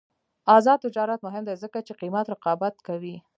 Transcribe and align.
آزاد 0.55 0.77
تجارت 0.85 1.19
مهم 1.27 1.43
دی 1.47 1.55
ځکه 1.63 1.79
چې 1.87 1.93
قیمت 2.01 2.25
رقابت 2.33 2.75
کوي. 2.87 3.15